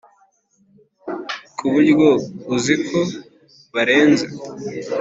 kuburyo 1.57 2.07
uziko 2.55 2.99
barenze 3.73 4.25